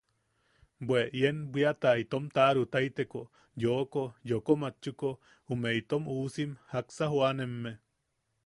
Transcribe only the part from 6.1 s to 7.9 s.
uusim jaksa joʼanemme?”